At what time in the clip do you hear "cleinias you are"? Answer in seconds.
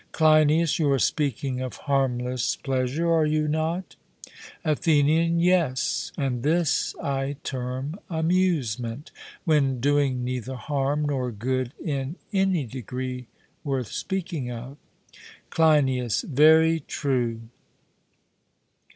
0.13-0.97